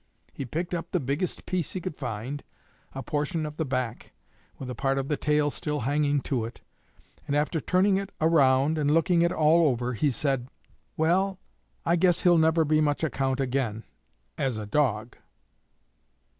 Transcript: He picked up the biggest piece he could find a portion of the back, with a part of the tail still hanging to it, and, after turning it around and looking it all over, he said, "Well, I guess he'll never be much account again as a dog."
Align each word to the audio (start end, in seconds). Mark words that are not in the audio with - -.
He 0.33 0.45
picked 0.45 0.73
up 0.73 0.89
the 0.89 0.99
biggest 0.99 1.45
piece 1.45 1.73
he 1.73 1.79
could 1.79 1.95
find 1.95 2.43
a 2.95 3.03
portion 3.03 3.45
of 3.45 3.57
the 3.57 3.65
back, 3.65 4.13
with 4.57 4.67
a 4.67 4.73
part 4.73 4.97
of 4.97 5.09
the 5.09 5.15
tail 5.15 5.51
still 5.51 5.81
hanging 5.81 6.21
to 6.21 6.43
it, 6.43 6.59
and, 7.27 7.35
after 7.35 7.61
turning 7.61 7.97
it 7.97 8.11
around 8.19 8.79
and 8.79 8.89
looking 8.95 9.21
it 9.21 9.31
all 9.31 9.67
over, 9.67 9.93
he 9.93 10.09
said, 10.09 10.47
"Well, 10.97 11.37
I 11.85 11.97
guess 11.97 12.21
he'll 12.21 12.39
never 12.39 12.65
be 12.65 12.81
much 12.81 13.03
account 13.03 13.39
again 13.39 13.83
as 14.39 14.57
a 14.57 14.65
dog." 14.65 15.17